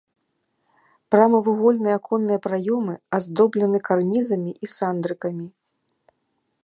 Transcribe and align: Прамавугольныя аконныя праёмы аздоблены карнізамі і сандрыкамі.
Прамавугольныя 1.15 1.95
аконныя 1.99 2.39
праёмы 2.45 2.95
аздоблены 3.19 3.77
карнізамі 3.89 4.51
і 4.63 4.71
сандрыкамі. 4.75 5.47